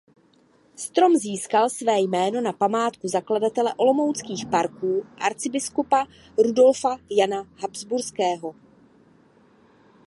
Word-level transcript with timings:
Strom 0.75 1.15
získal 1.17 1.69
své 1.69 1.99
jméno 1.99 2.41
na 2.41 2.53
památku 2.53 3.07
zakladatele 3.07 3.73
olomouckých 3.77 4.45
parků 4.51 5.05
arcibiskupa 5.17 6.05
Rudolfa 6.37 6.97
Jana 7.17 7.43
Habsburského. 7.61 8.55